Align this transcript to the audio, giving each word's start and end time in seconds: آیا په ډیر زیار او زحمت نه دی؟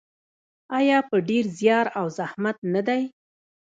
آیا 0.77 0.99
په 1.09 1.15
ډیر 1.29 1.45
زیار 1.59 1.85
او 1.99 2.05
زحمت 2.17 2.57
نه 2.73 2.81
دی؟ 2.87 3.01